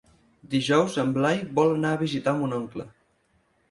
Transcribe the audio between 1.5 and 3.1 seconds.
vol anar a visitar mon oncle.